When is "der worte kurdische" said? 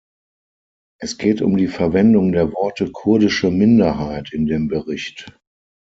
2.31-3.51